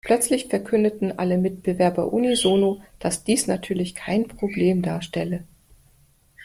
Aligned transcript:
Plötzlich 0.03 0.47
verkündeten 0.47 1.19
alle 1.19 1.37
Mitbewerber 1.37 2.11
unisono, 2.11 2.81
dass 2.97 3.23
dies 3.23 3.45
natürlich 3.45 3.93
kein 3.93 4.27
Problem 4.27 4.81
darstelle. 4.81 5.43